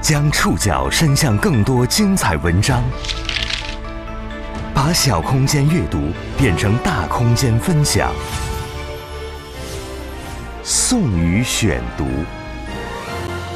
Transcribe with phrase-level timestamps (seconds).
[0.00, 2.82] 将触角伸向更多精彩文章，
[4.72, 5.98] 把小空间阅读
[6.38, 8.10] 变成大空间分享。
[10.62, 12.06] 宋宇选读，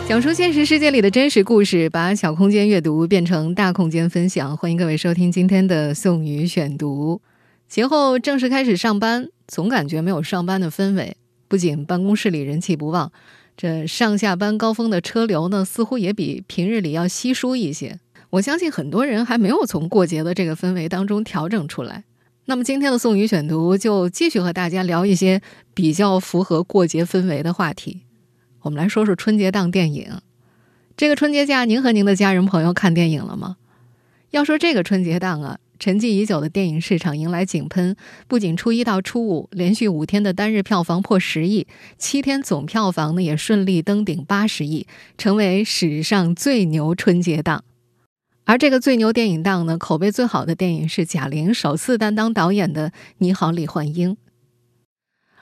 [0.07, 4.55] 讲述现实世界里的真实故事，把小空间阅读变成大空间分享。
[4.55, 7.23] 欢迎各位收听今天的宋宇选读。
[7.69, 11.17] 节后正式开始上班，总感觉没有上班的氛围。
[11.49, 13.11] 不仅办公室里人气不旺。
[13.57, 18.01] 这上下班高峰的车流呢，似乎也比平日里要稀疏一些。
[18.31, 22.05] 我相信很多人还没有从过节的这个氛围当中调整出来。
[22.47, 25.41] 那么今天的宋宇选读就继续和大家聊一些
[25.73, 28.03] 比较符合过节氛围的话题。
[28.63, 30.21] 我们来说说春节档电影。
[30.97, 33.57] 这个春节假，您和您的家人朋友看电影了吗？
[34.31, 35.59] 要说这个春节档啊。
[35.79, 37.97] 沉寂已久的电影市场迎来井喷，
[38.29, 41.67] 不仅初一到初五连续五天的单日票房破十亿，
[41.99, 44.87] 七天总票房呢也顺利登顶八十亿，
[45.19, 47.65] 成为史上最牛春节档。
[48.45, 54.13] 而这个最牛电影档呢，口碑最好的电影是贾玲首次担当导演的《你好，李焕英》。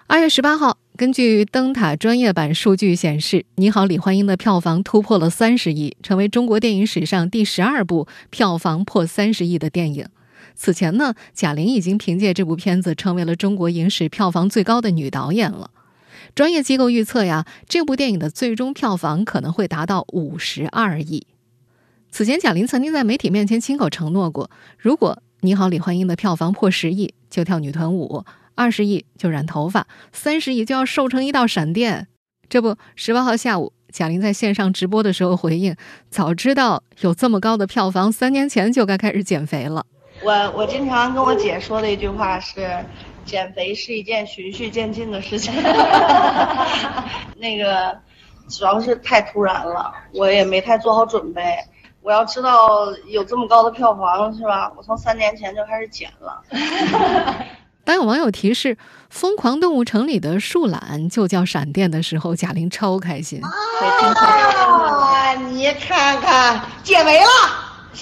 [0.07, 10.07] 二月十八号，根据灯塔专业版数据显示，《你好，李焕英》的票房突破了三十亿，成为中国电影史上第十二部票房破三十亿的电影。
[10.55, 15.71] 此前呢，贾玲已经凭借这部片子成为了中国影史票房最高的女导演了。
[16.35, 21.27] 专业机构预测呀，这部电影的最终票房可能会达到五十二亿。
[22.11, 32.09] 此前，贾玲曾经在媒体面前亲口承诺过，如果《你好，李焕英》的票房破十亿，就跳女团舞；二十亿就染头发；三十亿就要瘦成一道闪电。
[32.49, 35.75] 这不，十八号下午，贾玲在线上直播的时候回应
[36.11, 39.87] ：“早知道有这么高的票房，三年前就该开始减肥了。”
[40.25, 42.69] 我我经常跟我姐说的一句话是，
[43.25, 45.53] 减肥是一件循序渐进的事情。
[47.37, 47.97] 那个
[48.49, 51.57] 主要是太突然了，我也没太做好准备。
[52.03, 54.73] 我要知道有这么高的票房是吧？
[54.77, 56.43] 我从三年前就开始减了。
[57.85, 58.77] 当有网友提示
[59.11, 63.41] 《疯狂动物城》里的树懒就叫闪电的时候，贾玲超开心。
[63.45, 67.27] 啊，你看看，减肥了。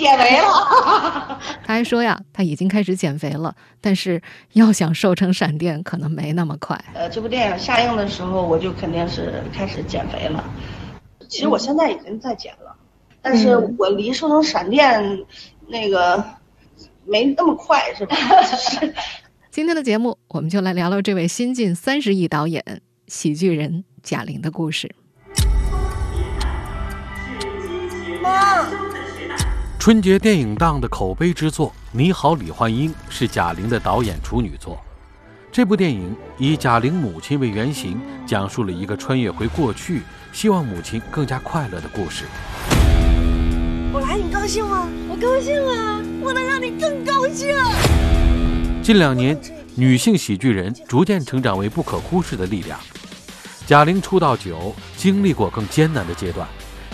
[0.00, 4.20] 减肥了， 他还说呀，他已经开始减肥了，但是
[4.54, 6.82] 要想瘦成闪电，可能没那么快。
[6.94, 10.42] 呃，这部电影下映的时候，我就肯定是开始减肥了。
[11.28, 12.74] 其实我现在已经在减了，
[13.20, 15.18] 但是我离瘦成闪电
[15.68, 16.24] 那个
[17.04, 18.16] 没那么快，是吧？
[19.52, 22.64] 今天的节目，我们就来聊聊这位新晋三十亿导演、
[23.06, 24.94] 喜剧人贾玲的故事。
[28.22, 28.89] 妈。
[29.80, 34.78] 春节电影档的口碑之作《你好，李焕英》是贾玲的导演处女作。
[35.50, 40.02] 这部电影以贾玲母亲为原型，讲述了一个穿越回过去，
[40.34, 42.26] 希望母亲更加快乐的故事。
[43.90, 44.86] 我来，你高兴吗？
[45.08, 46.02] 我高兴啊！
[46.20, 47.48] 我能让你更高兴。
[48.82, 49.40] 近两年，
[49.76, 52.78] 女性喜剧人逐渐成长为不可忽视的力量。
[53.66, 56.46] 贾玲出道久，经历过更艰难的阶段。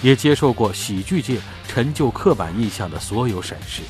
[0.03, 1.39] 也接受过喜剧界
[1.77, 3.83] 陈旧刻板印象的所有审视，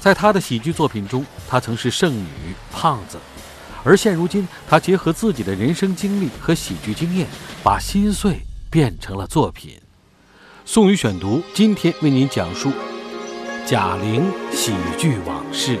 [0.00, 2.24] 在他的喜剧作品中，他曾是剩女、
[2.72, 3.18] 胖子，
[3.84, 7.26] 而现如今，他结合自己的人生经历和喜剧经验，
[7.62, 8.38] 把心碎
[8.70, 9.78] 变成了作品。
[10.64, 12.72] 宋宇选读，今天为您讲述
[13.66, 15.78] 贾玲喜剧往事。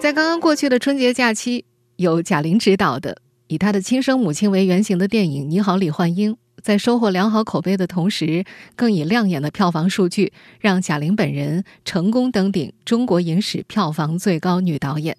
[0.00, 1.64] 在刚刚过去的春节假期，
[1.96, 3.20] 由贾玲执导的。
[3.48, 8.44] 以她的亲生母亲为原型的电影《你好，李焕英》在收获良好口碑的同时，
[8.76, 15.16] 更以亮眼的票房数据让贾玲本人成功登顶中国影史票房最高女导演。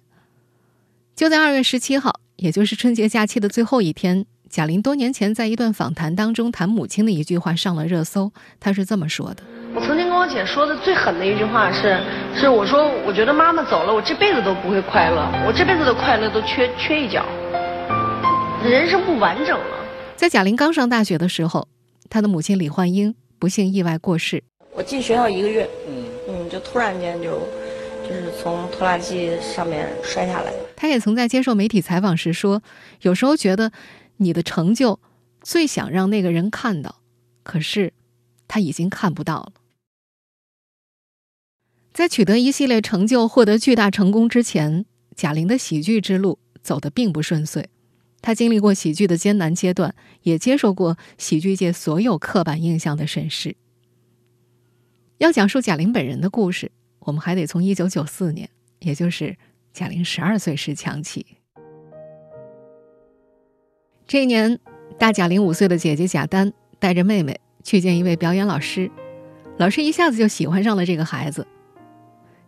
[1.14, 8.32] 就在二月十七号，也就是春节假期的最后一天，贾玲多年前在一段访谈当中谈母亲的一句话上了热搜。
[8.58, 9.42] 她是这么说的
[9.76, 12.00] ：“我曾经跟我姐说的最狠的一句话是，
[12.34, 17.22] 是我说我觉得妈妈走了，我这辈子都不会快乐，我这辈子的快乐都缺缺一角。”
[18.64, 19.83] 人生不完整了。
[20.16, 21.68] 在贾玲刚上大学的时候，
[22.08, 24.42] 她的母亲李焕英不幸意外过世。
[24.72, 27.40] 我进学校一个月，嗯嗯，就突然间就
[28.08, 30.52] 就是从拖拉机上面摔下来。
[30.76, 32.62] 她也曾在接受媒体采访时说
[33.02, 33.70] ：“有时候觉得
[34.16, 34.98] 你的成就
[35.42, 37.00] 最想让那个人看到，
[37.42, 37.92] 可是
[38.48, 39.52] 他已经看不到了。”
[41.92, 47.68] 在取得一系列成就、获得巨大成功之前，贾玲的喜剧之路走得并不顺遂。
[48.24, 53.54] 他经历过喜剧的艰难阶段，也接受过喜剧界所有刻板印象的审视。
[55.18, 58.48] 要讲述贾玲本人的故事，我们还得从一九九四年，
[58.78, 59.36] 也就是
[59.74, 61.36] 贾玲十二岁时讲起。
[64.06, 64.58] 这一年，
[64.98, 68.90] 大贾玲五岁的姐姐贾丹带着妹妹去见一位表演老师，
[69.58, 71.46] 老师一下子就喜欢上了这个孩子。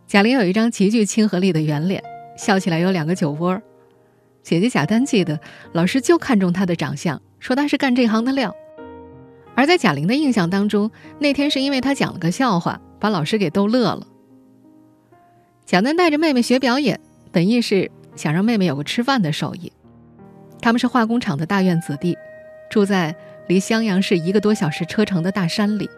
[0.07, 2.03] 贾玲有一张极具亲和力的圆脸，
[2.35, 3.61] 笑起来有两个酒窝。
[4.47, 5.41] 姐姐贾丹记得，
[5.73, 8.55] 老师就看中她的长相，说她是干这行的料。
[9.55, 10.89] 而在贾玲的印象当中，
[11.19, 14.07] 那天是因为她讲了个笑话，把老师给逗乐了。
[15.65, 16.97] 贾丹带着妹妹学表演，
[17.33, 19.69] 本意是想让妹妹有个吃饭的手艺。
[20.61, 22.17] 他们是化工厂的大院子弟，
[22.71, 23.13] 住在
[23.49, 25.89] 离襄阳市一个多小时车程的大山里。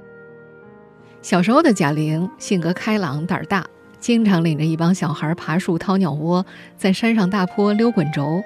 [1.22, 3.64] 小时候的贾玲性格开朗，胆儿大。
[4.00, 6.46] 经常领着一帮小孩爬树、掏鸟窝，
[6.78, 8.42] 在山上大坡溜滚轴。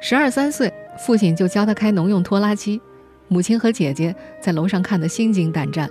[0.00, 2.80] 十二三岁，父亲就教他开农用拖拉机，
[3.28, 5.88] 母亲和姐姐在楼上看得心惊胆战。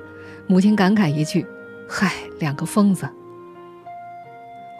[0.47, 1.45] 母亲感慨一句
[1.87, 3.07] ：“嗨，两个疯子。”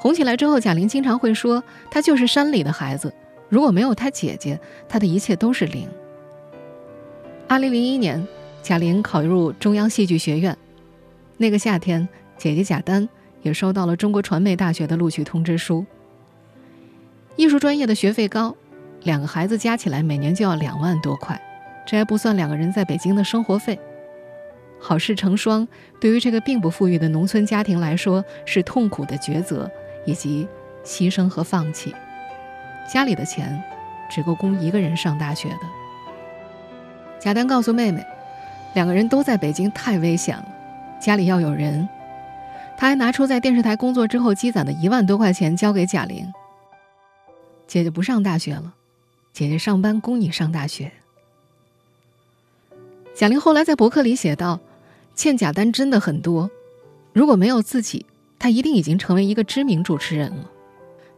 [0.01, 3.13] 红起来之后，贾玲经常会说：“她就是山里的孩子，
[3.49, 5.87] 如果没有她姐姐，她的一切都是零。”
[7.47, 8.27] 二零零一年，
[8.63, 10.57] 贾玲考入中央戏剧学院。
[11.37, 12.07] 那个夏天，
[12.37, 13.07] 姐姐贾丹。
[13.41, 15.85] 也收到了中国传媒大学的录取通知书。
[17.35, 18.55] 艺术专业的学费高，
[19.03, 21.39] 两个孩子加起来每年就要两万多块，
[21.87, 23.79] 这还不算两个人在北京的生活费。
[24.81, 25.67] 好事成双，
[25.99, 29.69] 对于这个并不富裕的农村家庭来说是痛苦的抉择，
[30.05, 30.47] 以及
[30.83, 31.93] 牺牲和放弃。
[32.91, 33.61] 家里的钱
[34.09, 35.59] 只够供一个人上大学的。
[37.19, 38.05] 贾丹告诉妹妹，
[38.73, 40.45] 两个人都在北京太危险了，
[40.99, 41.87] 家里要有人。
[42.79, 46.25] 他还拿出在电视台工作之后积攒的一万多块钱交给贾玲。
[47.67, 48.73] 姐姐不上大学了，
[49.33, 50.93] 姐姐上班供你上大学。
[53.13, 54.61] 贾玲后来在博客里写道
[55.13, 56.49] ：“欠贾丹真的很多，
[57.11, 58.05] 如果没有自己，
[58.39, 60.49] 她一定已经成为一个知名主持人了。”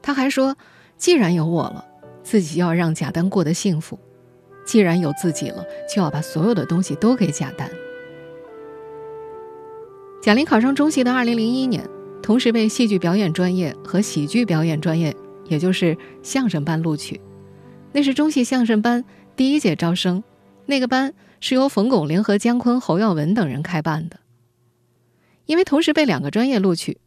[0.02, 0.58] 她还说
[0.98, 1.86] ：“既然有我了，
[2.24, 4.00] 自己要让贾丹过得幸福；
[4.66, 7.70] 既然有自己了，就要把所有的东西都给贾丹。”
[10.22, 11.84] 贾玲考上中戏的二零零一年，
[12.22, 15.16] 同时被戏剧表演专业和喜剧表演专业，
[15.48, 17.20] 也就是相声班录取。
[17.92, 19.04] 那是中戏相声班
[19.36, 20.24] 第一届招生，
[20.68, 24.20] 那个班是由冯巩联合姜昆、侯耀文等人开办的。
[25.48, 27.00] 因为同时被两个专业录取，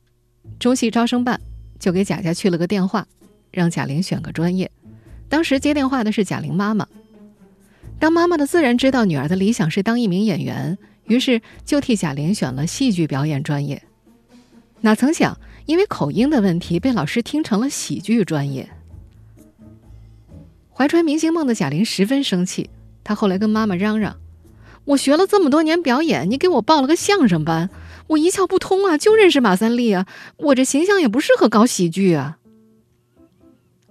[0.59, 1.41] 中戏招生办
[1.79, 3.07] 就给贾家去了个电话，
[3.53, 4.69] 让贾玲选个专业。
[5.29, 6.89] 当时接电话的是贾玲妈妈，
[8.01, 10.77] 当妈妈的自然知道女儿的理想是当一名演员。
[11.07, 13.83] 于是就替贾玲选了戏剧表演专业，
[14.81, 18.71] 哪曾想因为口音的问题被老师听成了喜剧专业。
[20.73, 22.71] 怀揣明星梦的贾玲十分生气，
[23.05, 24.17] 她后来跟妈妈嚷嚷
[24.87, 27.71] ：“我学了这么多年表演，你给我报了个相声班，
[28.09, 28.99] 我一窍不通啊！
[28.99, 32.39] 就认识马三立啊，我这形象也不适合搞喜剧啊。”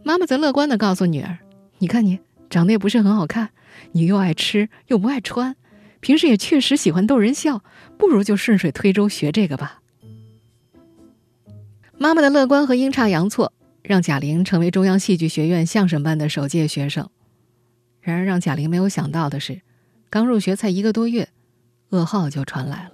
[0.03, 1.37] 妈妈则乐观的告诉女儿
[1.79, 2.19] ：“你看你
[2.49, 3.51] 长得也不是很好看，
[3.93, 5.55] 你又爱吃又不爱穿。”
[6.03, 7.61] 平时也确实喜欢逗人笑，
[7.97, 9.79] 不如就顺水推舟学这个吧。
[11.97, 17.09] 妈妈的乐观和阴差阳错，让贾玲成为中央戏剧学院相声班的首届学生。
[18.01, 19.61] 然而，让贾玲没有想到的是，
[20.09, 21.29] 刚入学才一个多月，
[21.91, 22.91] 噩耗就传来了。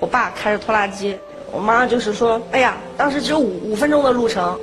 [0.00, 1.16] 我爸开着拖拉机，
[1.52, 4.58] 我妈就是说：“哎呀，当时只有五五分钟的路程，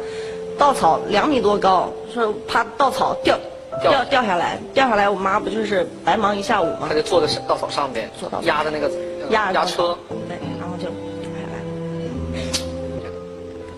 [0.58, 3.40] 稻草两米多高，说怕稻草掉。”
[3.80, 6.88] 掉掉下来，掉下来，我妈不就是白忙一下午吗？
[6.90, 8.10] 她就坐在稻草上边，
[8.44, 8.92] 压的那个
[9.30, 10.84] 压压车，对，然后就
[11.22, 11.64] 掉下来。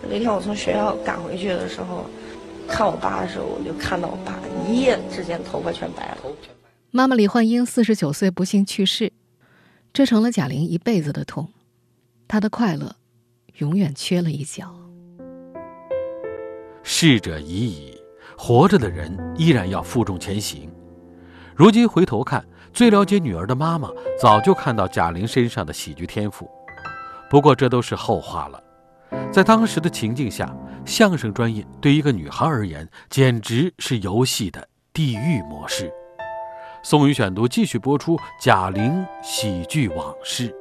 [0.09, 2.05] 那天我从学校赶回去的时候，
[2.67, 6.17] 看我爸的时候，我就看到我爸一夜之间头发全白了。
[6.91, 9.11] 妈妈李焕英四十九岁不幸去世，
[9.93, 11.49] 这成了贾玲一辈子的痛，
[12.27, 12.95] 她的快乐
[13.57, 14.73] 永远缺了一角。
[16.83, 17.92] 逝者已矣。
[18.45, 20.69] 活着的人依然要负重前行。
[21.55, 23.87] 如今回头看，最了解女儿的妈妈
[24.19, 26.51] 早就看到贾玲身上的喜剧天赋。
[27.29, 28.61] 不过这都是后话了。
[29.31, 35.89] 在当时的情境下，相声专业对一个女孩而言简直是游戏的地狱模式。
[36.83, 40.53] 宋宇选读继续播出贾玲喜剧往事。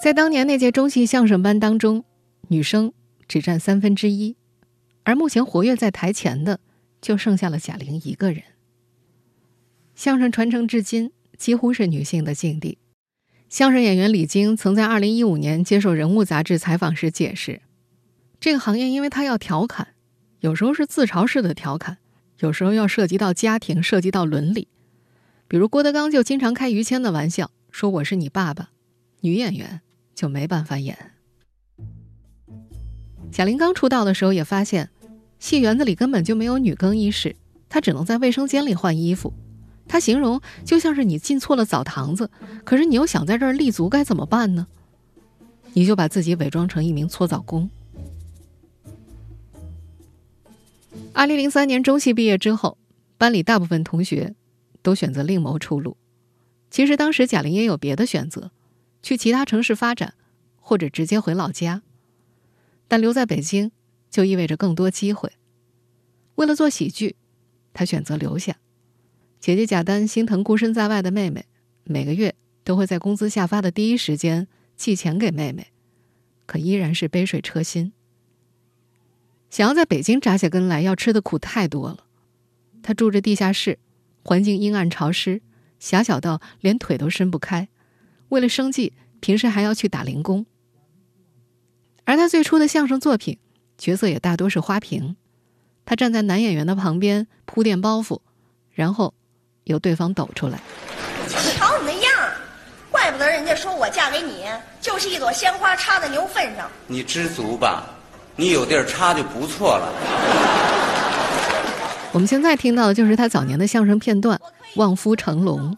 [0.00, 2.04] 在当年那届中戏相声班当中，
[2.46, 2.92] 女生。
[3.28, 4.36] 只占三分之一，
[5.04, 6.60] 而目前活跃在台前的
[7.00, 8.42] 就剩下了贾玲一个人。
[9.94, 12.78] 相声传承至今，几乎是女性的境地。
[13.48, 17.62] 相声演员李菁曾在二零一五年接受《人物》杂志采访时解释，
[18.40, 19.94] 这个行业因为他要调侃，
[20.40, 21.98] 有时候是自嘲式的调侃，
[22.40, 24.68] 有时候要涉及到家庭，涉及到伦理。
[25.48, 28.70] 比如郭德纲就经常开于谦的玩笑，说我是你爸爸，
[29.20, 29.80] 女演员
[30.14, 31.12] 就没办法演。
[33.32, 34.88] 贾玲刚出道的时候，也发现
[35.38, 37.36] 戏园子里根本就没有女更衣室，
[37.68, 39.32] 她只能在卫生间里换衣服。
[39.88, 42.30] 她形容就像是你进错了澡堂子，
[42.64, 44.66] 可是你又想在这儿立足，该怎么办呢？
[45.74, 47.68] 你就把自己伪装成一名搓澡工。
[51.12, 52.78] 二零零三年中戏毕业之后，
[53.18, 54.34] 班里大部分同学
[54.82, 55.96] 都选择另谋出路。
[56.70, 58.50] 其实当时贾玲也有别的选择，
[59.02, 60.14] 去其他城市发展，
[60.58, 61.82] 或者直接回老家。
[62.88, 63.70] 但留在北京
[64.10, 65.32] 就意味着更多机会。
[66.36, 67.16] 为了做喜剧，
[67.72, 68.58] 她选择留下。
[69.40, 71.46] 姐姐贾丹心疼孤身在外的妹妹，
[71.84, 75.68] 每个月都会在工资下发的第一时间寄钱给妹妹，
[76.46, 77.92] 可依然是杯水车薪。
[79.50, 82.06] 想要在北京扎下根来，要吃的苦太多了。
[82.82, 83.78] 她住着地下室，
[84.22, 85.40] 环境阴暗潮湿，
[85.78, 87.68] 狭小到连腿都伸不开。
[88.30, 90.44] 为了生计，平时还要去打零工。
[92.06, 93.38] 而他最初的相声作品，
[93.76, 95.16] 角色也大多是花瓶。
[95.84, 98.20] 他站在男演员的旁边铺垫包袱，
[98.72, 99.12] 然后。
[99.66, 100.60] 由对方抖出来。
[101.26, 102.12] 瞧你那样，
[102.88, 104.44] 怪不得人家说我嫁给你
[104.80, 106.70] 就是一朵鲜花插在牛粪上。
[106.86, 107.84] 你知足吧，
[108.36, 109.92] 你有地儿插就不错了。
[112.14, 114.38] 我们现在听到的就是他早年的相声片段
[114.76, 115.72] 《望夫成龙》，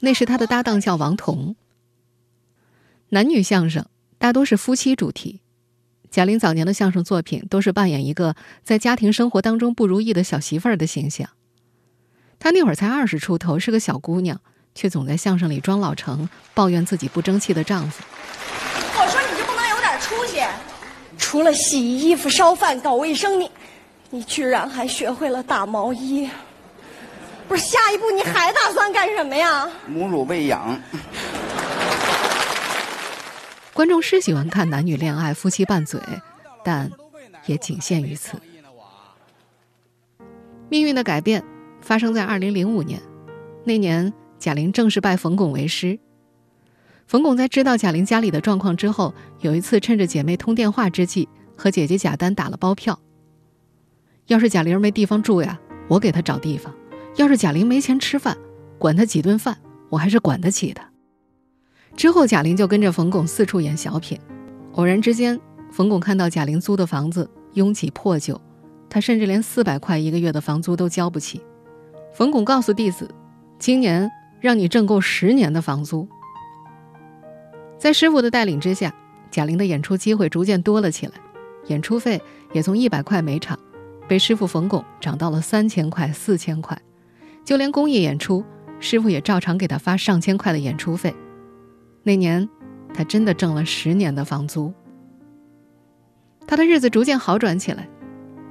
[0.00, 1.54] 那是他的搭档叫王彤。
[3.10, 3.84] 男女相声
[4.24, 5.42] 大多是夫妻主题，
[6.10, 11.28] 贾玲早年的相声作品都是扮演一个在家庭生活当中不如意的小媳妇儿的形象。
[12.38, 14.40] 她那会儿才二十出头，是个小姑娘，
[14.74, 18.02] 却总在相声里装老成，抱怨自己不争气的丈夫。
[18.98, 20.42] 我说你就不能有点出息？
[21.18, 23.50] 除了洗衣服、烧饭、搞卫生，你，
[24.08, 26.26] 你居然还学会了打毛衣？
[27.46, 29.68] 不是，下一步你还打算干什么呀？
[29.86, 30.80] 母乳喂养。
[33.74, 36.00] 观众是喜欢看男女恋爱、夫妻拌嘴，
[36.64, 36.90] 但
[37.46, 38.40] 也仅限于此。
[40.70, 41.44] 命运的改变。
[41.82, 42.98] 发生在二零零五年，
[43.62, 45.98] 那年贾玲正式拜冯巩为师。
[47.06, 51.28] 冯巩在知道贾玲家里的状况之后，有一次趁着姐妹通电话之际，
[51.58, 52.98] 和姐姐贾丹打了包票。
[54.28, 56.72] 要是贾玲没地方住呀，我给她找地方；
[57.16, 58.34] 要是贾玲没钱吃饭，
[58.78, 59.58] 管她几顿饭，
[59.90, 60.80] 我还是管得起的。
[61.96, 64.18] 之后，贾玲就跟着冯巩四处演小品。
[64.72, 68.40] 偶然之间，冯巩看到贾玲租的房子拥挤破旧，
[68.90, 71.40] 他甚至连四百块一个月的房租都交不起。
[72.12, 73.08] 冯巩告诉弟子
[73.58, 74.10] ：“今年
[74.40, 76.06] 让你挣够十年的房租。”
[77.78, 78.92] 在师傅的带领之下，
[79.30, 81.12] 贾玲的演出机会逐渐多了起来，
[81.66, 82.20] 演出费
[82.52, 83.58] 也从一百块每场，
[84.08, 86.76] 被师傅冯巩涨到了三千块、四千块，
[87.44, 88.44] 就连公益演出，
[88.80, 91.14] 师傅也照常给他发上千块的演出费。
[92.04, 92.48] 那年，
[92.94, 94.72] 他真的挣了十年的房租。
[96.46, 97.88] 他的日子逐渐好转起来。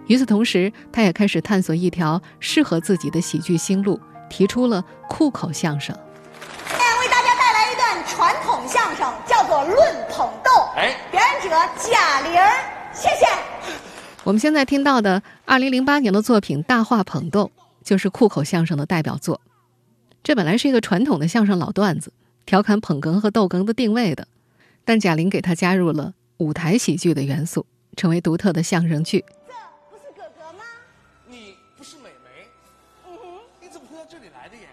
[0.07, 5.95] 与此同时，他也开始探索一条适合自己的喜剧新路，提出了酷口相声。
[5.95, 9.77] 为大家带来一段传统相声，叫做《论
[10.10, 10.51] 捧逗》。
[10.75, 12.33] 哎，表演者贾玲，
[12.91, 13.25] 谢谢。
[14.24, 17.51] 我们现在听到的2008年的作品《大话捧逗》，
[17.83, 19.39] 就是酷口相声的代表作。
[20.24, 22.12] 这本来是一个传统的相声老段子，
[22.45, 24.27] 调侃捧哏和逗哏的定位的，
[24.83, 29.23] 但贾玲给他加入了舞台喜剧的元素，成为独特的相声剧。
[29.47, 29.53] 这
[29.89, 30.63] 不是哥哥吗？
[31.27, 32.47] 你不是妹妹
[33.62, 34.63] 你怎么会到这里来的呀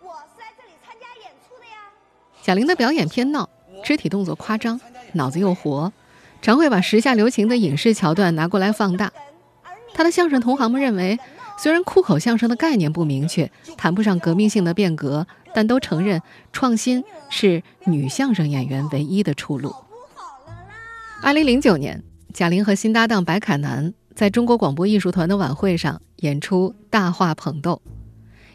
[0.00, 1.90] 我是来这里参加演出的呀。
[2.42, 3.48] 贾玲的表演偏闹，
[3.84, 4.80] 肢体动作夸张，
[5.14, 5.92] 脑子又活，
[6.40, 9.12] 常会把时下流行的影视桥段拿过来放大。
[9.92, 11.18] 她的相声同行们认为，
[11.58, 19.74] 虽然酷口相声的概念不明确，谈不上革命性的变革，但都承认创新是女相声演员唯一的出路。
[21.22, 22.02] 二零零九年，
[22.32, 27.82] 贾玲和新搭档白凯南在中国广播艺术团的晚会上演出《大话捧逗》，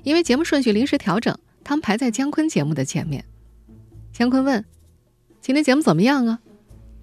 [0.04, 3.26] 因为节目顺序临时调整，他们排在姜昆节目的前面。
[4.14, 4.64] 姜昆问
[5.42, 6.40] ：“今天节目怎么样啊？”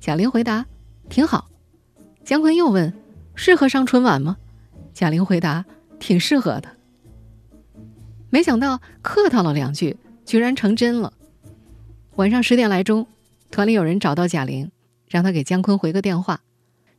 [0.00, 0.64] 贾玲回答
[1.11, 1.50] ：“挺好。”
[2.25, 2.94] 姜昆又问
[3.35, 4.37] ：“适合上春晚吗？”
[4.94, 5.64] 贾玲回答
[6.00, 6.76] ：“挺适合的。”
[8.30, 11.12] 没想到客套了两句，居然成真了。
[12.16, 13.06] 晚上十点来钟，
[13.50, 14.70] 团里有人找到贾玲，
[15.08, 16.40] 让她给姜昆回个电话。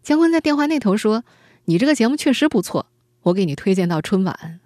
[0.04, 1.24] 姜昆在电话那头说
[1.66, 2.88] ：“你这个节目确实不错，
[3.24, 4.60] 我给你推荐到春晚。”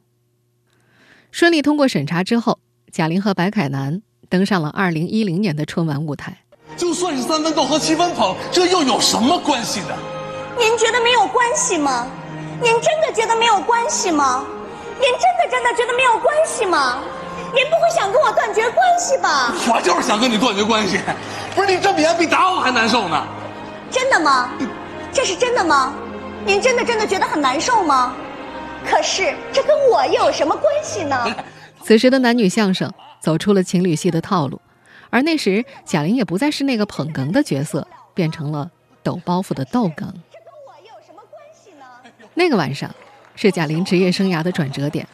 [1.31, 2.59] 顺利通过审查之后，
[2.91, 4.01] 贾玲和白凯南。
[4.27, 6.35] 登上了二零一零年的春晚舞台。
[6.75, 9.95] 就算是三分逗和七分捧，这又有什么关系呢？
[10.57, 12.07] 您觉得没有关系吗？
[12.59, 14.43] 您真的觉得没有关系吗？
[15.05, 16.97] 您真的真的觉得没有关系吗？
[17.53, 19.53] 您不会想跟我断绝关系吧？
[19.71, 20.99] 我就是想跟你断绝关系。
[21.53, 23.23] 不是你这么演比打我还难受呢？
[23.91, 24.49] 真的吗？
[25.13, 25.93] 这是真的吗？
[26.43, 28.15] 您真的真的觉得很难受吗？
[28.83, 31.35] 可是这跟我又有什么关系呢？
[31.83, 34.59] 此时的男女相声走出了情侣戏的套路，
[35.11, 38.71] 而那时贾玲也不再是那个捧哏的角色，变成了
[39.03, 39.93] 抖包袱的逗哏。
[39.97, 41.85] 这跟我又有什么关系呢
[42.33, 42.89] 那个晚上，
[43.35, 45.07] 是贾玲职业生涯的转折点。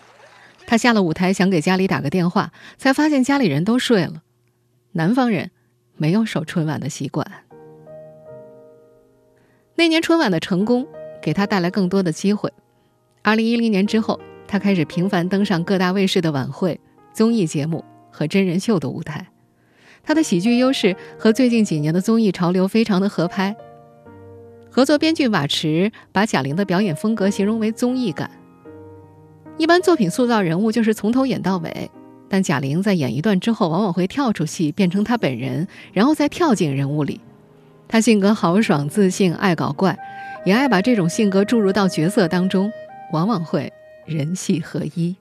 [0.65, 4.23] 她下了舞台，想给家里打个电话，才发现家里人都睡了。
[4.93, 5.51] 南方人
[5.97, 7.25] 没有守春晚的习惯。
[9.75, 10.87] 那年春晚的成功，
[11.21, 12.51] 给她带来更多的机会。
[13.21, 14.19] 二零一零年之后。
[14.47, 16.77] 她开始频繁登上各大卫视的晚会、
[17.13, 19.27] 综艺节目和真人秀的舞台。
[20.03, 23.55] 她的喜剧优势和最近几年的综艺潮流非常的合拍。
[24.71, 28.31] 合作编剧马驰把贾玲的表演风格形容为综艺感。
[29.57, 31.91] 一般作品塑造人物就是从头演到尾，
[32.29, 37.19] 但贾玲在演一段之后，往往会跳出戏，变成她本人，然后再跳进人物里。
[37.89, 39.97] 她性格豪爽、自信，爱搞怪，
[40.45, 42.71] 也爱把这种性格注入到角色当中，
[43.11, 43.71] 往往会。
[44.05, 45.15] 人戏合一。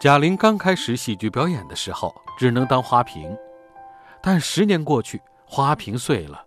[0.00, 3.36] 贾玲刚开始喜剧表演的时候，只能当花瓶，
[4.22, 6.42] 但十年过去，花瓶碎了，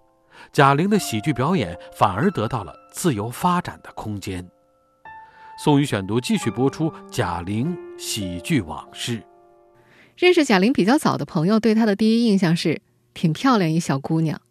[0.52, 4.48] 贾玲的喜剧表演反而得到了自由发展的空间。
[5.58, 9.24] 宋宇选读继续播出贾玲喜剧往事。
[10.18, 12.82] 认识贾玲比较早的朋友对她的第一印象是
[13.14, 14.42] 挺漂亮一小姑娘，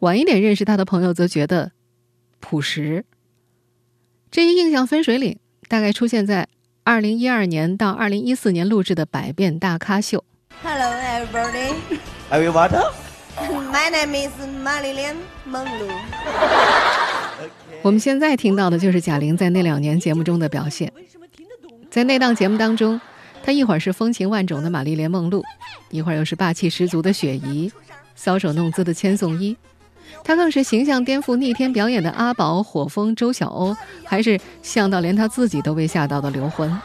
[0.00, 1.72] 晚一点认识她的朋友则觉得
[2.40, 3.04] 朴实。
[4.30, 6.48] 这一印象分水岭大概出现在
[6.84, 10.18] 二零一二年到二零一四年录制的《百变大咖秀》。
[10.62, 11.74] Hello, everybody.
[12.30, 12.72] Are you what?
[13.70, 14.32] My name is
[14.64, 15.92] Marilyn Monroe.
[17.82, 20.90] 我们现在听到的就是贾玲在那两年节目中的表现。
[21.90, 22.98] 在那档节目当中，
[23.42, 25.44] 她一会儿是风情万种的玛丽莲梦露，
[25.90, 27.70] 一会儿又是霸气十足的雪姨，
[28.18, 29.54] 搔首弄姿的千颂伊。
[30.24, 36.80] 她更是形象颠覆、逆天表演的阿宝、火风、周晓鸥，还是像到连她自己都被吓到的刘欢。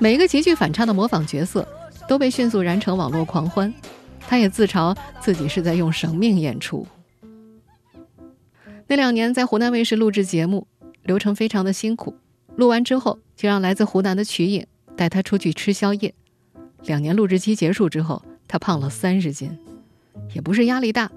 [0.00, 1.66] 每一个极具反差的模仿角色，
[2.08, 3.72] 都被迅速燃成网络狂欢。
[4.28, 6.86] 他也自嘲自己是在用生命演出。
[8.86, 10.66] 那两年在湖南卫视录制节目，
[11.02, 12.14] 流程非常的辛苦。
[12.56, 16.14] 录完之后，就让来自湖南的瞿颖带他出去吃宵夜。
[16.84, 19.58] 两年录制期结束之后，他胖了三十斤，
[20.34, 21.10] 也不是压力大。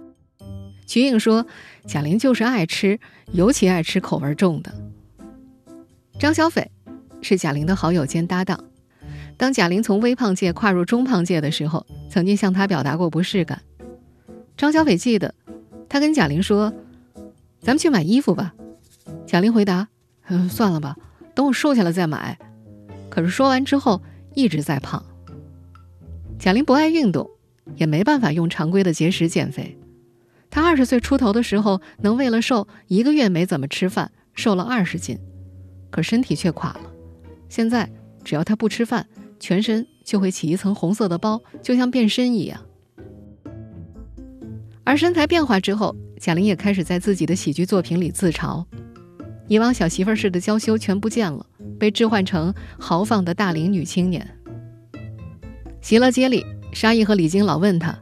[0.86, 1.46] 瞿颖说
[1.86, 3.00] ：“贾玲就是爱吃，
[3.32, 4.74] 尤其爱吃口味重的。”
[6.20, 6.72] 张小斐
[7.22, 8.64] 是贾玲的好友兼搭档。
[9.38, 13.62] 当贾玲从微胖界跨入中胖界的时候，曾经向她表达过不适感。
[14.58, 15.36] 张小斐记得，
[15.90, 16.74] 他跟贾玲说
[17.60, 18.54] ：“咱们去买衣服吧。”
[19.28, 19.90] 贾玲回答
[20.28, 20.96] ：“嗯，算了吧，
[21.34, 22.38] 等我瘦下来再买。”
[23.10, 24.02] 可是说完之后
[24.34, 25.04] 一直在胖。
[26.40, 27.30] 贾玲不爱运动，
[27.76, 29.78] 也没办法用常规的节食减肥。
[30.50, 35.20] 她二十岁出头的时候，能为了瘦一个月没怎么吃饭，瘦了二十斤，
[35.92, 36.82] 可身体却垮了。
[37.50, 37.90] 现在
[38.24, 39.06] 只要她不吃饭，
[39.40, 42.60] 全身就会起一层红色的包，就像变身一样。
[44.84, 48.64] 而身材变化之后，贾玲也开始在自己的喜剧作品里自嘲：
[49.48, 51.46] 以往小媳妇似的娇羞全不见了，
[51.80, 54.28] 被置换成豪放的大龄女青年。
[55.82, 57.98] 喜乐街里，沙溢和李菁老问她。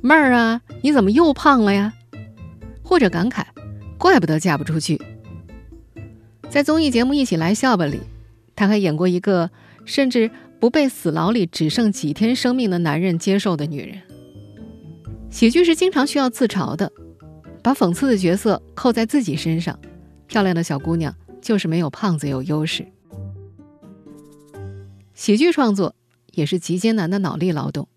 [0.00, 1.92] 妹儿啊，你怎么又胖了呀？
[2.82, 3.44] 或者感慨，
[3.98, 5.00] 怪不得嫁不出去。
[6.48, 8.00] 在综艺节目《一起来笑吧》里，
[8.56, 9.50] 他还演过一个
[9.84, 14.00] 甚至不被死牢里只剩几天生命的男人接受的女人。
[15.30, 16.92] 喜剧是经常需要自嘲的，
[17.62, 19.78] 把讽刺的角色扣在自己身上。
[20.28, 22.86] 漂亮的小姑娘就是没有胖子有优势。
[25.14, 25.96] 喜剧创作
[26.32, 27.88] 也是极艰难的脑力劳动，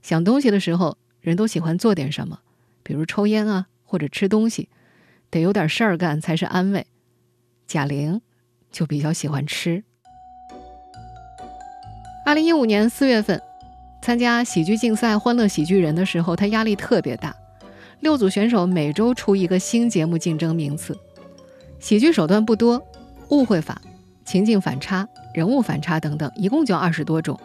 [0.00, 0.96] 想东西的时候。
[1.20, 2.40] 人都喜欢做点什么，
[2.82, 4.68] 比如抽烟啊，或者吃东西，
[5.30, 6.84] 得有点事儿干才是安慰。
[7.64, 8.20] 贾玲
[8.72, 9.84] 就比较喜欢吃。
[12.24, 13.42] 二零一五年四月份，
[14.00, 17.34] 参加喜剧竞赛《欢乐喜剧人》的时候，他压力特别大。
[17.98, 20.96] 六组选手每周出一个新节目竞争名次，
[21.80, 22.80] 喜剧手段不多，
[23.30, 23.82] 误会法、
[24.24, 27.38] 情境反差、人物反差等等，一共就二十多种。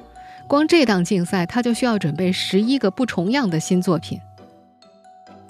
[0.48, 4.20] 光这档竞赛，他就需要准备十一个不重样的新作品。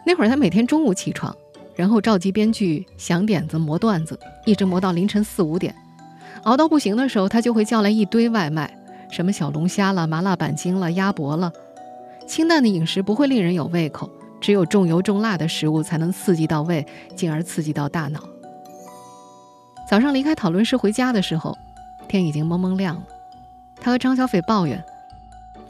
[0.06, 1.36] 那会儿他每天中午起床，
[1.76, 5.76] 然后召集编剧想点子、磨段子，一直磨到凌晨四五点。
[6.44, 8.74] 熬到不行的时候，他就会叫来一堆外卖，
[9.10, 11.52] 什么小龙虾了、麻辣板筋了、鸭脖了。
[12.28, 14.10] 清淡的饮食不会令人有胃口，
[14.42, 18.20] 只有重油重辣的食物才能刺激到胃，进而刺激到大脑。
[19.90, 21.58] 早上离开讨论室回家的时候，
[22.10, 23.04] 天已经蒙蒙亮了。
[23.80, 24.84] 他和张小斐抱怨：“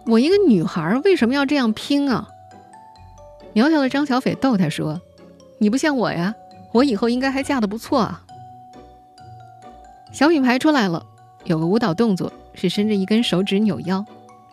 [0.08, 2.28] 我一个女孩为什么要这样拼啊？”
[3.54, 5.00] 苗条的张小斐逗他说
[5.60, 6.34] ：“你不像我呀，
[6.72, 8.24] 我以后应该还嫁得不错啊。”
[10.12, 11.06] 小品牌出来了，
[11.44, 14.04] 有个舞蹈动作是伸着一根手指扭腰，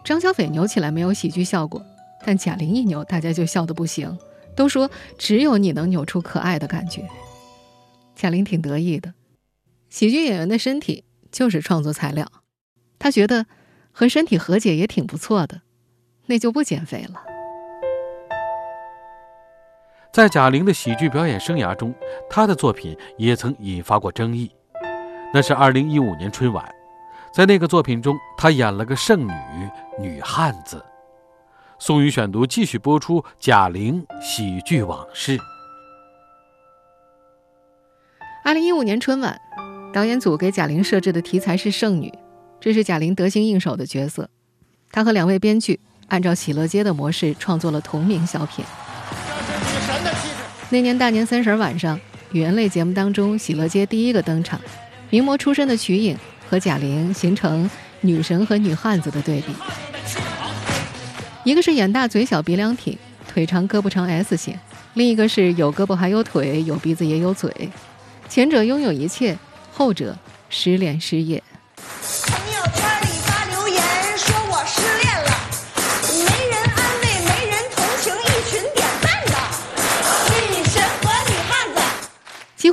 [0.04, 1.82] 张小斐扭起来没有喜剧效果，
[2.22, 4.18] 但贾玲一扭，大家就笑得不行，
[4.54, 7.08] 都说只有你能扭出可爱的感觉。
[8.14, 9.14] 贾玲挺得意的，
[9.88, 12.30] 喜剧演员的身体就是创作材料，
[12.98, 13.46] 她觉得
[13.90, 15.62] 和身体和解也挺不错的，
[16.26, 17.22] 那就不减肥了。
[20.12, 21.94] 在贾玲的喜剧表演生涯中，
[22.28, 24.50] 她的作品也曾引发过争议。
[25.32, 26.64] 那是二零一五年春晚，
[27.34, 29.32] 在那个作品中，她演了个剩女
[30.00, 30.84] 女汉子。
[31.80, 35.36] 宋宇选读继续播出贾玲喜剧往事。
[38.44, 39.36] 二零一五年春晚，
[39.92, 42.14] 导演组给贾玲设置的题材是剩女，
[42.60, 44.30] 这是贾玲得心应手的角色。
[44.92, 48.64] 她和两位编剧按照《喜乐街》的模式创作了同名小品。
[50.70, 51.98] 那年大年三十晚上，
[52.30, 54.60] 语言类节目当中，喜乐街第一个登场，
[55.10, 56.16] 名模出身的瞿颖
[56.54, 57.68] 和贾玲形成
[58.02, 59.52] 女神和女汉子的对比。
[61.42, 64.56] 一个是眼大嘴小鼻梁挺，腿长胳膊长 S 型，
[64.92, 67.52] 另一个是有胳膊还有腿，有鼻子也有嘴。
[68.28, 69.36] 前者拥有一切，
[69.72, 70.16] 后者
[70.48, 71.42] 失恋失业。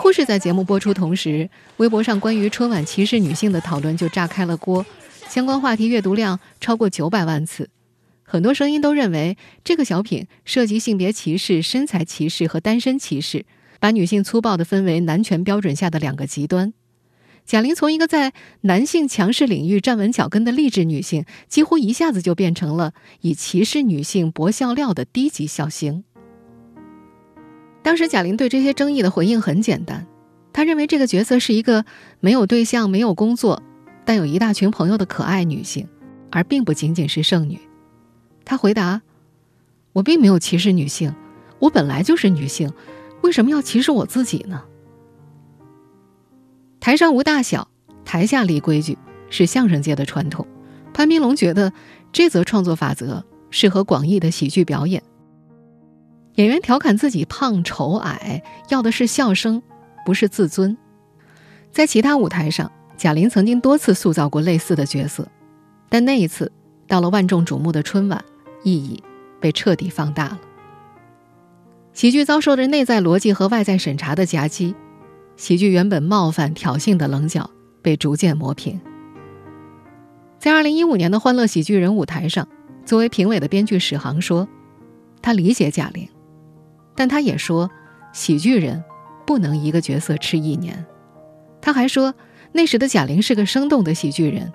[0.01, 4.83] 乎是在节目播出同时，微博上关于春晚歧视女性的讨论就炸开了锅，
[5.29, 7.69] 相关话题阅读量超过九百万次。
[8.23, 13.45] 很多声音都认为这个小品涉及性别歧视、身材歧视和单身歧视，
[13.79, 16.73] 把女性粗暴地分为男权标准下的两个极端。
[17.45, 26.03] 贾玲从一个在男性强势领域站稳脚跟的励志女性，几乎一下子就变成了以歧视女性博笑料的低级笑星。
[27.91, 30.07] 当时贾玲对这些争议的回应很简单，
[30.53, 31.83] 她认为这个角色是一个
[32.21, 33.61] 没有对象、没有工作，
[34.05, 35.89] 但有一大群朋友的可爱女性，
[36.29, 37.59] 而并不仅仅是剩女。
[38.45, 39.01] 她回答
[39.91, 41.13] ：“我并没有歧视女性，
[41.59, 42.71] 我本来就是女性，
[43.23, 44.63] 为什么要歧视我自己呢？”
[46.79, 47.67] 台上无大小，
[48.05, 48.97] 台下立规矩，
[49.29, 50.47] 是相声界的传统。
[50.93, 51.73] 潘斌龙觉得
[52.13, 55.03] 这则创作法则适合广义的喜剧表演。
[56.41, 59.61] 演员调侃自己胖、丑、矮，要的是笑声，
[60.03, 60.75] 不是自尊。
[61.71, 65.27] 在其他舞台上，贾玲曾经多次塑造过类似的角色，
[65.87, 66.51] 但那一次
[66.87, 68.25] 到了万众瞩目的春晚，
[68.63, 69.03] 意义
[69.39, 70.39] 被彻底放大了。
[71.93, 74.73] 喜剧遭受着内在逻辑和外在审查的夹击，
[75.37, 77.51] 喜剧原本冒犯、挑衅的棱角
[77.83, 78.81] 被逐渐磨平。
[80.39, 82.47] 在二零一五年的欢乐喜剧人舞台上，
[82.83, 84.47] 作为评委的编剧史航说
[85.21, 86.09] ：“他理解贾玲。”
[86.95, 87.69] 但他也说，
[88.13, 88.83] 喜剧人
[89.25, 90.85] 不能一个角色吃一年。
[91.61, 92.13] 他还说，
[92.51, 94.51] 那时的贾玲是个生动的喜剧人，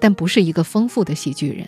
[0.00, 1.66] 但不是一个丰富的喜剧人。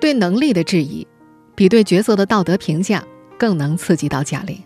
[0.00, 1.06] 对能力的质疑，
[1.54, 3.04] 比对角色的道德评价
[3.38, 4.60] 更能刺激到贾玲。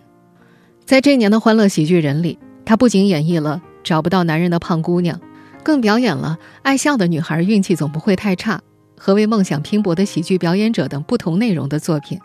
[0.84, 5.20] 在这年的欢乐喜剧人里，她不仅演绎了找不到男人的胖姑娘，
[5.62, 8.60] 更表演了爱笑的女孩运气总不会太差
[8.96, 12.18] 和为梦想拼搏的喜剧表演者等不同内容的作品。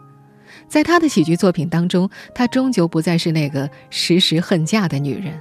[0.72, 5.38] 在她的喜剧作品当中，她终究不再是那个时时恨嫁的女人。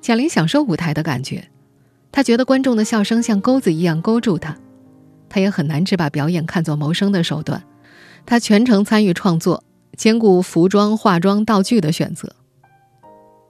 [0.00, 1.46] 贾玲享受舞台的感觉，
[2.10, 4.56] 她觉得观众的笑声像钩子一样勾住她，
[5.28, 7.62] 她也很难只把表演看作谋生的手段。
[8.24, 9.62] 她全程参与创作，
[9.94, 12.34] 兼顾服装、化妆、道具的选择。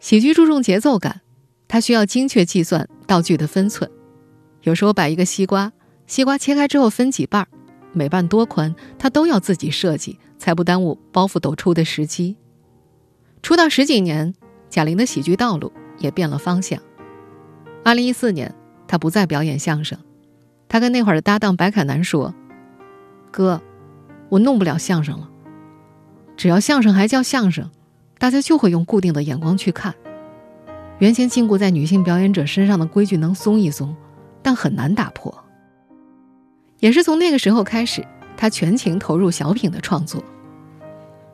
[0.01, 1.21] 喜剧注重节奏感，
[1.69, 3.89] 她需要精确计算道具的分寸。
[4.63, 5.73] 有时候摆一个西瓜，
[6.09, 7.47] 西瓜切开之后分几瓣儿。
[7.97, 12.37] 每半多宽，他都要自己设计，才不耽误包袱抖出的时机。
[13.41, 14.35] 出道十几年，
[14.69, 16.79] 贾玲的喜剧道路也变了方向。
[17.83, 18.55] 二零一四年，
[18.87, 19.99] 她不再表演相声，
[20.69, 22.35] 她跟那会儿的搭档白凯南说
[23.33, 23.63] ：“哥，
[24.29, 25.31] 我弄不了相声了。
[26.37, 27.71] 只要相声还叫相声，
[28.19, 29.95] 大家就会用固定的眼光去看。
[30.99, 33.97] 原先禁锢在女性表演者身上的规矩能松一松，
[34.43, 35.35] 但很难打破。”
[36.81, 38.05] 也是从那个时候开始，
[38.37, 40.23] 他全情投入小品的创作。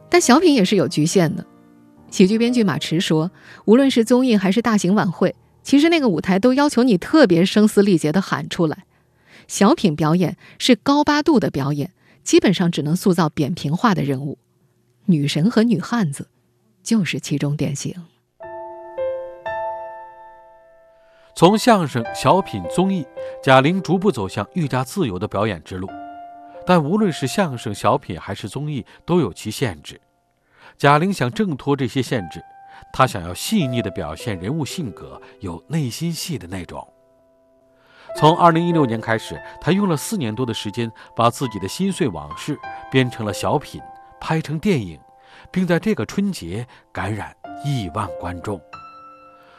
[0.08, 1.44] 但小品也是有局限的。
[2.10, 3.30] 喜剧编剧马驰说
[3.64, 8.84] ：“无论是综艺还是大型晚会，其实那个舞台都要求你特别声嘶力竭地喊出来。
[9.48, 11.90] 小品表演是高八度的表演，
[12.22, 14.38] 基本上只能塑造扁平化的人物。
[15.06, 16.28] 女神和女汉子，
[16.82, 17.94] 就是其中典型。”
[21.34, 23.06] 从相声、小品、综艺，
[23.42, 25.88] 贾玲逐步走向愈加自由的表演之路。
[26.66, 30.00] 但无论是相声、小品还是综艺，都有其限制。
[30.76, 32.42] 贾玲想挣脱这些限制，
[32.92, 36.86] 她想要细腻地表现人物性格，有内心戏的那种。
[38.14, 42.58] 从2016年开始，他用了四年多的时间，把自己的心碎往事
[42.90, 43.80] 编成了小品，
[44.20, 45.00] 拍成电影，
[45.50, 48.60] 并在这个春节感染亿万观众。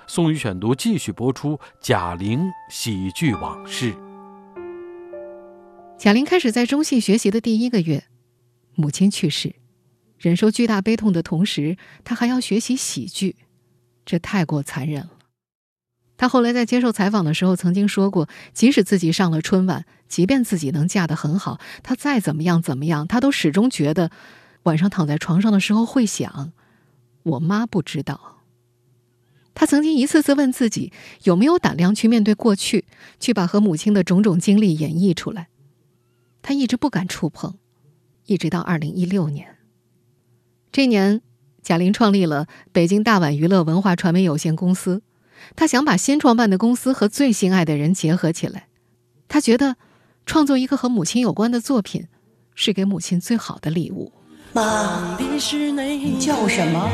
[0.08, 3.96] 宋宇选读继续播出贾玲喜剧往事。
[5.98, 8.04] 贾玲开始在中戏学习的第一个月，
[8.76, 9.56] 母亲去世，
[10.18, 13.38] 忍受巨大悲痛的同时，她还要学习喜剧，
[14.06, 15.12] 这太过残忍了。
[16.18, 24.12] 她后来在接受采访的时候曾经说过，即使自己上了春晚，即便自己能嫁得很好，她再怎么样怎么样，她都始终觉得，
[24.64, 26.52] 晚上躺在床上的时候会想，
[27.24, 28.43] 我妈不知道。
[29.56, 30.92] 他曾经一次次问自己，
[31.24, 32.86] 有没有胆量去面对过去，
[33.20, 35.50] 去把和母亲的种种经历演绎出来。
[36.42, 37.56] 他一直不敢触碰，
[38.26, 39.58] 一直到二零一六年。
[40.72, 41.22] 这年，
[41.62, 45.04] 贾玲创立了北京大碗娱乐文化传媒有限公司。
[45.56, 48.68] 她想把新创办的公司和最心爱的人结合起来。
[49.28, 49.76] 她觉得，
[50.26, 52.08] 创作一个和母亲有关的作品，
[52.56, 54.12] 是给母亲最好的礼物。
[54.54, 56.90] 妈，你叫什么？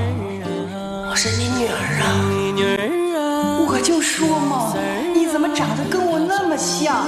[1.10, 1.74] 我是你女儿
[2.06, 2.14] 啊！
[3.68, 4.76] 我就说嘛，
[5.12, 7.08] 你怎么长得跟我那么像？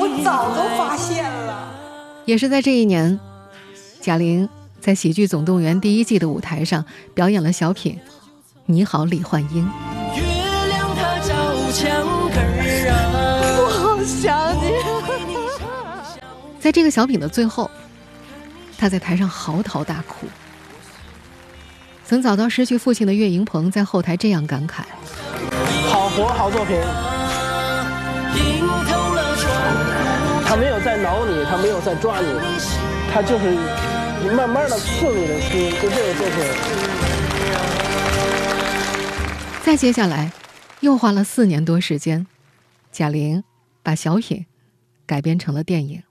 [0.00, 1.70] 我早都发现了。
[2.24, 3.20] 也是在这一年，
[4.00, 4.48] 贾玲
[4.80, 7.94] 在《喜剧总动员》第一季的舞台上表演了小品
[8.64, 9.70] 《你好，李焕英》。
[10.16, 10.22] 月
[10.68, 11.34] 亮它照
[11.72, 11.90] 墙
[12.30, 12.42] 根
[12.90, 12.96] 啊
[13.58, 14.72] 我好想你。
[16.58, 17.70] 在这个小品的最后，
[18.78, 20.26] 她在台上嚎啕大哭。
[22.12, 24.82] 曾早到失去父亲的岳云鹏在后台这样感慨
[25.88, 26.78] ：“好活，好作品。
[30.44, 32.26] 他没有在挠你，他没有在抓你，
[33.10, 33.52] 他就是
[34.22, 36.36] 你慢慢的刺你的心，就这个作品。”
[39.64, 40.30] 再接下来。
[40.80, 42.26] 又花了四年多时间，
[42.90, 43.42] 贾玲
[43.82, 44.44] 把小品
[45.06, 46.02] 改编成了电影。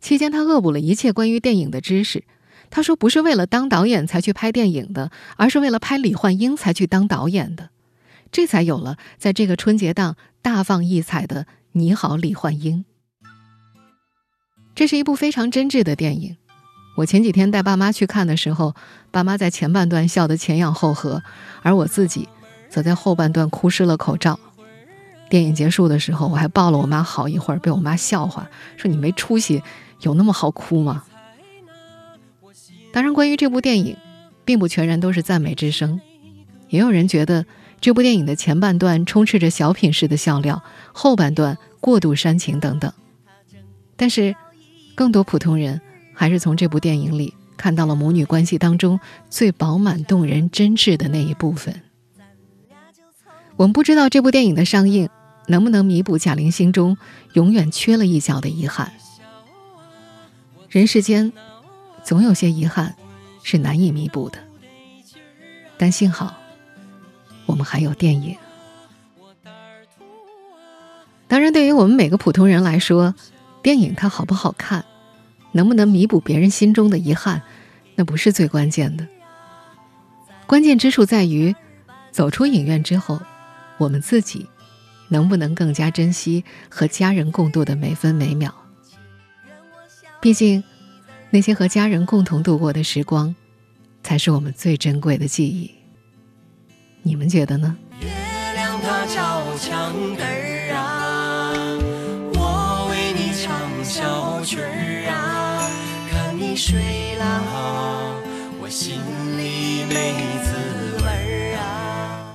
[0.00, 2.24] 期间，她恶补了一切关于电影的知识。
[2.70, 7.70] 他说：“不是为了当导演才去拍电影的，而是为了拍李焕英才去当导演的。”
[8.32, 12.84] 这才有了在这个春节档大放异彩的《你好，李焕英》。
[14.74, 16.36] 这是一部非常真挚的电影。
[16.96, 18.74] 我前几天带爸妈去看的时候，
[19.10, 21.22] 爸妈在前半段笑得前仰后合，
[21.62, 22.28] 而我自己。
[22.68, 24.38] 则在后半段哭湿了口罩。
[25.28, 29.60] 电影结束的时候，我还抱了我妈好一会儿，被我妈笑话说：“你没出息，
[30.02, 31.02] 有那么好哭吗？”
[32.92, 33.96] 当然，关于这部电影，
[34.44, 36.00] 并不全然都是赞美之声，
[36.68, 37.46] 也有人觉得
[37.80, 42.92] 这部电影的前半段充斥着小品式的笑料，后半段过度煽情等等。
[43.96, 44.34] 但是，
[44.94, 45.80] 更多普通人
[46.14, 48.98] 还是从这部电影里看到了母女关系当中
[49.28, 51.82] 最饱满、动人、真挚的那一部分。
[53.56, 55.08] 我们不知道这部电影的上映
[55.46, 56.96] 能不能弥补贾玲心中
[57.34, 58.92] 永远缺了一角的遗憾。
[60.68, 61.32] 人世间，
[62.04, 62.94] 总有些遗憾
[63.42, 64.38] 是难以弥补的。
[65.78, 66.36] 但幸好，
[67.46, 68.36] 我们还有电影。
[71.28, 73.14] 当然，对于我们每个普通人来说，
[73.62, 74.84] 电影它好不好看，
[75.52, 77.42] 能不能弥补别人心中的遗憾，
[77.94, 79.06] 那不是最关键的。
[80.46, 81.54] 关键之处在于，
[82.10, 83.20] 走出影院之后。
[83.78, 84.46] 我们自己
[85.08, 88.52] 能不能更加珍惜和家人共度的每分每秒？
[90.20, 90.62] 毕竟，
[91.32, 93.32] 那些和家人共同度过的时光，
[94.02, 95.70] 才是我们最珍贵的记忆。
[97.02, 97.76] 你们觉得呢？
[98.00, 98.08] 月
[98.54, 101.52] 亮它照墙根儿啊，
[102.34, 105.70] 我为你唱小曲儿啊，
[106.10, 108.20] 看你睡了，
[108.60, 108.96] 我心
[109.38, 112.34] 里没滋味儿啊。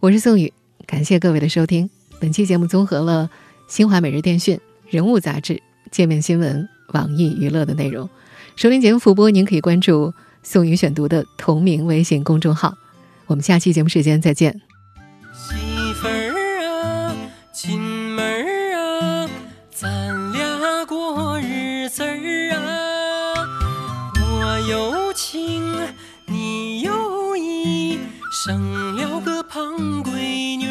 [0.00, 0.52] 我是宋宇。
[0.84, 1.88] 感谢各位的收听。
[2.20, 3.30] 本期节目综合了
[3.68, 8.08] 新华每日电讯、人物杂志、界面新闻、网易娱乐的内容。
[8.56, 12.74] 收听节目复播，您可以关注“宋宇选读”的同名微信公众号。
[13.26, 14.60] 我们下期节目时间再见。
[15.32, 15.54] 媳
[15.94, 17.16] 妇儿啊，
[17.52, 19.30] 亲妹儿啊，
[19.70, 23.46] 咱俩过日子儿啊，
[24.20, 25.62] 我有情，
[26.26, 27.98] 你有意，
[28.32, 30.68] 生了个胖闺女。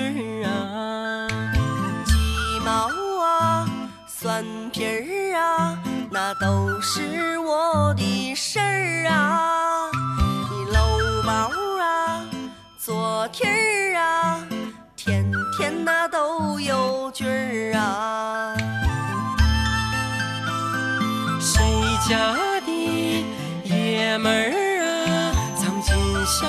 [4.21, 5.81] 蒜皮儿啊，
[6.21, 9.89] 那都是我的事儿啊。
[10.51, 11.49] 你搂包
[11.81, 12.21] 啊，
[12.77, 14.43] 做题儿啊，
[14.97, 18.53] 天天那都有句儿啊。
[21.39, 21.61] 谁
[22.09, 23.25] 家的
[23.63, 26.45] 爷们儿啊，藏进小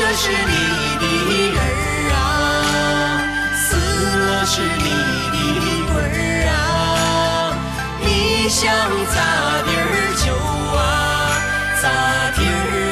[0.00, 0.32] 这是你
[1.00, 1.04] 的
[1.50, 1.62] 人儿
[2.14, 2.16] 啊，
[3.52, 4.86] 死了是你
[5.34, 5.58] 的
[5.88, 6.52] 魂儿啊，
[8.00, 8.06] 你
[8.48, 9.18] 想咋
[9.66, 9.82] 地儿
[10.24, 10.26] 就
[10.78, 10.80] 啊
[11.82, 11.84] 咋
[12.36, 12.87] 地儿